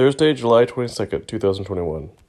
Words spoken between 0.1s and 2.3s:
July twenty-second, two thousand twenty-one.